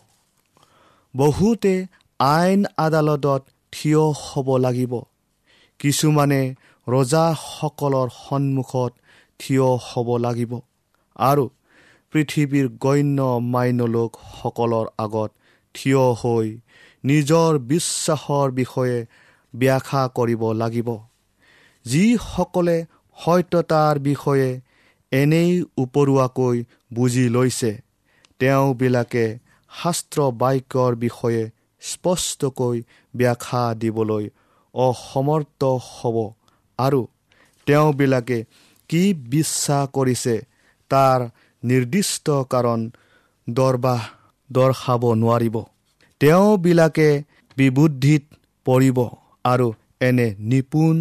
বহুতে 1.15 1.85
আইন 2.19 2.65
আদালতত 2.77 3.43
থিয় 3.71 4.03
হ'ব 4.11 4.57
লাগিব। 4.57 5.01
কিছুমানে 5.79 6.55
ৰজাসকলৰ 6.87 8.09
সন্মুখত 8.09 8.93
থিয় 9.39 9.63
হ'ব 9.63 10.17
লাগিব। 10.17 10.59
আৰু 11.15 11.49
পৃথিৱীৰ 12.15 12.67
গণ্য 12.79 13.23
মান্য 13.53 13.85
লোকসকলৰ 13.85 14.85
আগত 14.97 15.31
থিয় 15.75 16.03
হৈ 16.21 16.47
নিজৰ 17.03 17.57
বিশ্বাসৰ 17.71 18.51
বিষয়ে 18.51 18.97
ব্যাখ্যা 19.53 20.03
কৰিব 20.15 20.43
লাগিব। 20.53 20.89
যিসকলে 21.85 22.77
সত্যতাৰ 23.17 23.95
বিষয়ে 23.99 24.49
এনেই 25.11 25.51
উপৰুৱাকৈ 25.77 26.63
বুজি 26.93 27.25
লৈছে 27.29 27.71
তেওঁবিলাকে 28.39 29.25
শাস্ত্ৰ 29.71 30.19
বাক্যৰ 30.41 30.91
বিষয়ে 30.95 31.41
স্পষ্টকৈ 31.81 32.77
ব্যাখ্যা 33.13 33.63
দিবলৈ 33.75 34.25
অসমৰ্থ 34.73 35.61
হ'ব 35.89 36.17
আৰু 36.79 37.01
তেওঁবিলাকে 37.67 38.39
কি 38.89 39.03
বিশ্বাস 39.29 39.83
কৰিছে 39.93 40.35
তাৰ 40.91 41.19
নিৰ্দিষ্ট 41.65 42.25
কাৰণ 42.53 42.79
দৰবাহ 43.47 44.01
দৰ্শাব 44.49 45.03
নোৱাৰিব। 45.13 45.55
তেওঁবিলাকে 46.21 47.09
বিবুদ্ধিত 47.57 48.23
পৰিব 48.65 48.97
আৰু 49.45 49.67
এনে 50.01 50.27
নিপুণ 50.51 50.97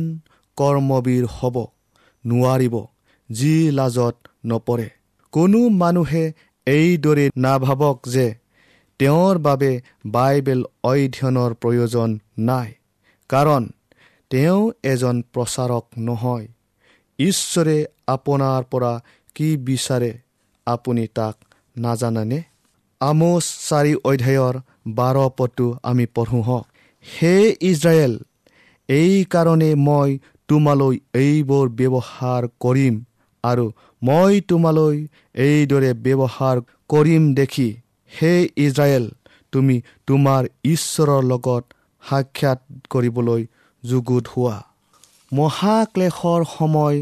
কৰ্মবীৰ 0.56 1.24
হ'ব 1.36 1.56
নোৱাৰিব 2.24 2.74
যি 3.30 3.54
লাজত 3.70 4.16
নপৰে। 4.46 4.88
কোনো 5.32 5.60
মানুহে 5.82 6.24
এইদৰে 6.66 7.24
নাভাবক 7.36 7.96
যে 8.06 8.26
তেওঁৰ 9.00 9.38
বাবে 9.38 9.70
বাইবেল 10.06 10.60
অধ্যয়নৰ 10.84 11.50
প্ৰয়োজন 11.54 12.18
নাই 12.38 12.68
কাৰণ 13.30 13.62
তেওঁ 14.30 14.62
এজন 14.84 15.16
প্ৰচাৰক 15.32 15.84
নহয়। 15.98 16.46
ঈশ্বৰে 17.18 17.76
আপোনাৰ 18.06 18.62
পৰা 18.70 18.92
কি 19.34 19.48
বিচাৰে 19.66 20.10
আপুনি 20.66 21.04
তাক 21.16 21.36
নাজানেনে? 21.76 22.40
আমোচ 23.00 23.44
চাৰি 23.68 23.92
অধ্যায়ৰ 24.10 24.54
বাৰ 24.98 25.16
পদটো 25.38 25.66
আমি 25.82 26.04
পঢ়োঁ 26.14 26.42
হওক 26.42 26.64
হে 27.04 27.34
ইজৰাইল 27.70 28.12
এইকাৰণে 28.88 29.70
মই 29.86 30.10
তোমালৈ 30.48 30.94
এইবোৰ 31.14 31.66
ব্যৱহাৰ 31.78 32.42
কৰিম 32.60 32.94
আৰু 33.44 33.66
মই 34.02 34.40
তোমালৈ 34.48 34.96
এইদৰে 35.44 35.90
ব্যৱহাৰ 36.04 36.56
কৰিম 36.90 37.22
দেখি। 37.34 37.68
হে 38.12 38.32
ইজৰাইল 38.56 39.04
তুমি 39.52 39.76
তোমাৰ 40.06 40.42
ঈশ্বৰৰ 40.64 41.22
লগত 41.24 41.64
সাক্ষাৎ 42.02 42.60
কৰিবলৈ 42.90 43.42
যুগুত 43.82 44.24
হোৱা। 44.32 44.56
মহাক্লেশৰ 45.32 46.40
সময় 46.56 46.98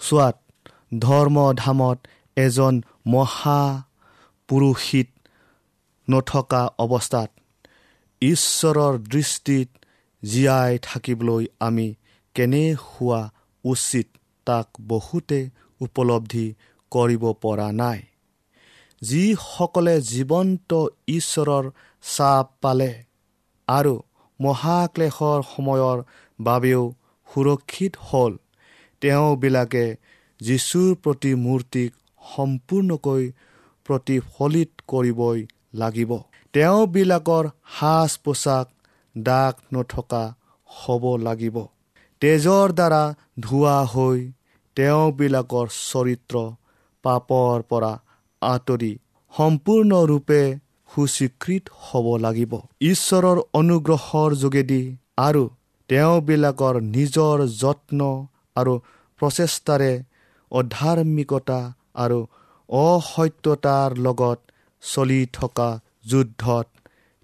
চোৱাত 0.00 0.36
ধৰ্মধামত 0.98 1.98
এজন 2.38 2.74
মহা 3.06 3.60
পুৰোহিত 4.48 5.08
নথকা 6.08 6.62
অৱস্থাত 6.78 7.30
ঈশ্বৰৰ 8.22 8.94
দৃষ্টিত 9.12 9.68
জীয়াই 10.22 10.78
থাকিবলৈ 10.82 11.44
আমি 11.60 11.88
কেনে 12.34 12.64
হোৱা 12.84 13.20
উচিত 13.64 14.06
তাক 14.46 14.66
বহুতে 14.88 15.40
উপলব্ধি 15.80 16.46
কৰিব 16.92 17.24
পৰা 17.42 17.68
নাই। 17.72 18.00
যিসকলে 19.02 19.94
জীৱন্ত 20.10 20.70
ঈশ্বৰৰ 21.08 21.64
চাপ 22.04 22.46
পালে 22.62 22.92
আৰু 23.68 23.94
মহাক্লেশৰ 24.40 25.40
সময়ৰ 25.52 25.98
বাবেও 26.38 26.82
সুৰক্ষিত 27.28 27.92
হ'ল 28.00 28.32
তেওঁবিলাকে 29.02 29.84
যীশুৰ 30.40 30.90
প্ৰতি 31.02 31.32
মূৰ্তিক 31.44 31.90
সম্পূৰ্ণকৈ 32.32 33.24
প্ৰতিফলিত 33.86 34.70
কৰিবই 34.90 35.38
লাগিব। 35.74 36.10
তেওঁবিলাকৰ 36.54 37.44
সাজ 37.76 38.12
পোছাক 38.24 38.66
দাগ 39.14 39.54
নথকা 39.74 40.22
হ'ব 40.68 41.04
লাগিব। 41.26 41.56
তেজৰ 42.22 42.68
দ্বাৰা 42.78 43.02
ধোৱা 43.40 43.76
হৈ 43.92 44.18
তেওঁবিলাকৰ 44.76 45.66
চৰিত্ৰ 45.80 46.36
পাপৰ 47.04 47.56
পৰা 47.70 47.92
আঁতৰি 48.42 48.92
সম্পূৰ্ণৰূপে 49.34 50.40
সুস্বীকৃত 50.90 51.64
হ'ব 51.84 52.06
লাগিব। 52.16 52.52
ঈশ্বৰৰ 52.82 53.38
অনুগ্ৰহৰ 53.60 54.30
যোগেদি 54.42 54.82
আৰু 55.18 55.44
তেওঁবিলাকৰ 55.90 56.74
নিজৰ 56.94 57.36
যত্ন 57.60 58.00
আৰু 58.56 58.74
প্ৰচেষ্টাৰে 59.20 59.92
অধাৰ্মিকতা 60.52 61.58
আৰু 62.04 62.18
অসত্যতাৰ 62.68 63.90
লগত 64.06 64.38
চলি 64.82 65.20
থকা 65.32 65.68
যুদ্ধত 66.06 66.66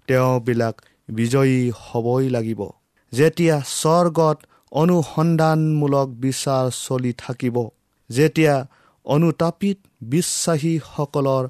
তেওঁবিলাক 0.07 0.75
বিজয়ী 1.09 1.59
হ'বই 1.85 2.25
লাগিব। 2.29 2.61
যেতিয়া 3.13 3.55
স্বৰ্গত 3.79 4.37
অনুসন্ধানমূলক 4.71 6.07
বিচাৰ 6.23 6.65
চলি 6.77 7.11
থাকিব 7.17 7.57
যেতিয়া 8.09 8.55
অনুতাপিত 9.05 9.77
বিশ্বাসীসকলৰ 10.11 11.43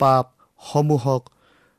পাপসমূহক 0.00 1.22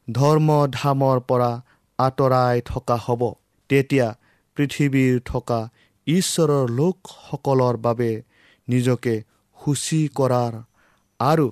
ধৰ্মধামৰ 0.07 1.17
পৰা 1.29 1.51
আঁতৰাই 1.99 2.61
থকা 2.65 2.97
হ'ব 3.05 3.21
তেতিয়া 3.69 4.07
পৃথিৱীৰ 4.57 5.15
থকা 5.25 5.59
ঈশ্বৰৰ 6.07 6.65
লোকসকলৰ 6.79 7.75
বাবে 7.77 8.11
নিজকে 8.67 9.15
সূচী 9.57 10.01
কৰাৰ 10.15 10.53
আৰু 11.23 11.47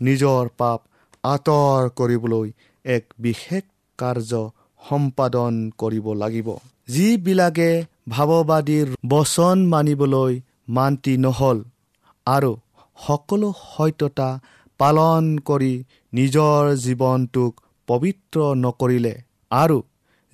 নিজৰ 0.00 0.48
পাপ 0.58 0.80
আঁতৰ 1.24 1.88
কৰিবলৈ 1.98 2.46
এক 2.84 3.04
বিশেষ 3.18 3.64
কাৰ্য 3.98 4.40
সম্পাদন 4.80 5.52
কৰিব 5.78 6.06
লাগিব। 6.22 6.48
যিবিলাকে 6.88 7.70
ভাৱবাদীৰ 8.08 8.88
বচন 9.08 9.64
মানিবলৈ 9.68 10.32
মান্তি 10.76 11.14
নহ'ল 11.24 11.58
আৰু 12.26 12.52
সকলো 12.98 13.48
সত্যতা 13.62 14.28
পালন 14.80 15.24
কৰি 15.48 15.72
নিজৰ 16.12 16.60
জীৱনটোক 16.84 17.52
পবিত্ৰ 17.88 18.38
নকৰিলে 18.64 19.14
আৰু 19.50 19.78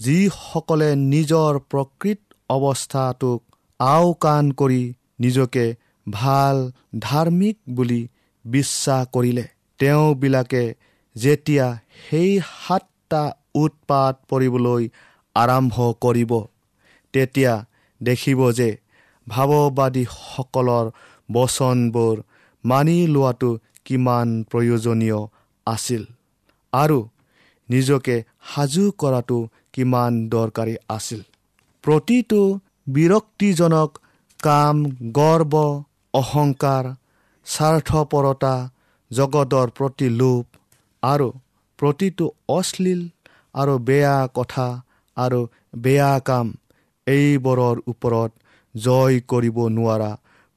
যিসকলে 0.01 0.88
নিজৰ 1.05 1.59
প্ৰকৃত 1.71 2.21
অৱস্থাটোক 2.51 3.40
আওকাণ 3.81 4.45
কৰি 4.61 4.83
নিজকে 5.21 5.64
ভাল 6.07 6.57
ধাৰ্মিক 7.03 7.57
বুলি 7.75 8.01
বিশ্বাস 8.44 9.02
কৰিলে। 9.12 9.44
তেওঁবিলাকে 9.81 10.64
যেতিয়া 11.16 11.66
সেই 12.11 12.31
সাতটা 12.40 13.22
উৎপাত 13.55 14.14
পৰিবলৈ 14.31 14.83
আৰম্ভ 15.37 15.76
কৰিব 16.00 16.33
তেতিয়া 17.14 17.55
দেখিব 18.00 18.40
যে 18.52 18.68
ভাৱবাদীসকলৰ 19.26 20.87
বচনবোৰ 21.33 22.16
মানি 22.64 22.98
লোৱাটো 23.07 23.50
কিমান 23.85 24.28
প্ৰয়োজনীয় 24.50 25.20
আছিল 25.66 26.02
আৰু 26.72 26.98
নিজকে 27.68 28.16
সাজু 28.55 28.85
কৰাটো 28.98 29.38
কিমান 29.72 30.12
দৰকাৰী 30.28 30.74
আছিল। 30.88 31.20
প্ৰতিটো 31.85 32.40
বিৰক্তিজনক 32.88 33.90
কাম 34.40 34.76
গৰ্ব 35.12 35.55
অহংকাৰ 36.14 36.85
স্বাৰ্থপৰতা 37.53 38.55
জগতৰ 39.11 39.69
প্ৰতি 39.79 40.09
লোভ 40.21 40.43
আৰু 41.03 41.29
প্ৰতিটো 41.79 42.27
অশ্লীল 42.49 43.01
আৰু 43.55 43.75
বেয়া 43.88 44.17
কথা 44.37 44.67
আৰু 45.17 45.41
বেয়া 45.85 46.12
কাম 46.29 46.47
এইবোৰৰ 47.07 47.77
ওপৰত 47.93 48.31
জয় 48.75 49.17
কৰিব 49.31 49.59
নোৱাৰা 49.77 50.11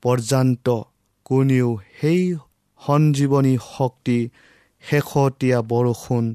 পৰ্যন্ত 0.03 0.67
কোনেও 1.25 1.69
সেই 1.99 2.21
সঞ্জীৱনী 2.81 3.55
শক্তি 3.67 4.17
শেহতীয়া 4.83 5.59
বৰষুণ 5.71 6.25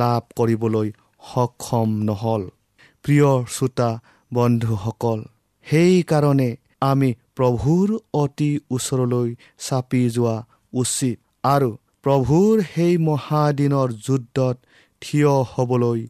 লাভ 0.00 0.22
কৰিবলৈ 0.36 0.88
সক্ষম 1.22 1.88
নহ'ল। 2.08 2.42
প্ৰিয় 3.04 3.30
শ্ৰোতা 3.54 3.90
বন্ধুসকল 4.30 5.18
সেইকাৰণে 5.66 6.50
আমি 6.80 7.10
প্ৰভুৰ 7.36 7.88
অতি 8.14 8.50
ওচৰলৈ 8.70 9.28
চাপি 9.58 10.02
যোৱা 10.10 10.36
উচিত। 10.72 11.18
আৰু 11.44 11.70
প্ৰভুৰ 12.04 12.54
সেই 12.74 12.94
মহাদিনৰ 13.08 13.88
যুদ্ধত 14.06 14.56
থিয় 15.02 15.32
হ'বলৈ 15.52 16.00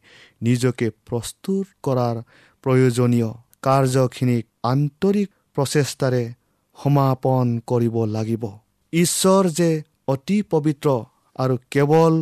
নিজকে 0.42 0.86
প্ৰস্তুত 1.06 1.66
কৰাৰ 1.82 2.16
প্ৰয়োজনীয় 2.64 3.30
কাৰ্যখিনিক 3.62 4.44
আন্তৰিক 4.64 5.28
প্ৰচেষ্টাৰে 5.56 6.24
সমাপন 6.76 7.46
কৰিব 7.66 7.96
লাগিব। 8.16 8.44
ঈশ্বৰ 8.92 9.44
যে 9.58 9.70
অতি 10.08 10.38
পবিত্ৰ 10.50 10.88
আৰু 11.36 11.54
কেৱল 11.70 12.14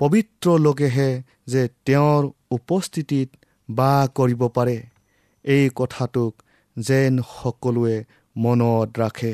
পবিত্ৰ 0.00 0.46
লোকেহে 0.58 1.10
যে 1.46 1.62
তেওঁৰ 1.86 2.22
উপস্থিতিত 2.50 3.28
বাস 3.68 4.08
কৰিব 4.14 4.42
পাৰে 4.48 4.78
এই 5.44 5.64
কথাটোক 5.74 6.32
যেন 6.76 7.12
সকলোৱে 7.42 7.96
মনত 8.44 8.88
ৰাখে। 9.02 9.32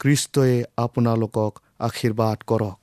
খ্ৰীষ্টই 0.00 0.54
আপোনালোকক 0.84 1.52
আশীৰ্বাদ 1.86 2.38
কৰক। 2.50 2.76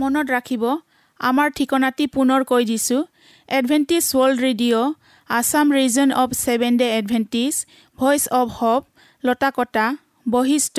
মনত 0.00 0.26
ৰাখিব 0.34 0.64
আমাৰ 1.20 1.48
ঠিকনাটি 1.56 2.04
পুনৰ 2.16 2.40
কৈ 2.50 2.62
দিছোঁ। 2.70 3.02
Adventist 3.48 4.04
world 4.12 4.38
radio' 4.46 4.94
Assam 5.30 5.66
region 5.78 6.08
of 6.22 6.30
seven 6.44 6.72
day 6.80 6.86
Adventist 6.98 7.54
voice 7.98 8.22
of 8.40 8.48
hope 8.58 8.82
Latakata 9.24 9.86
Basistha 10.26 10.78